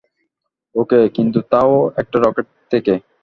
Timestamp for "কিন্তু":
1.09-1.39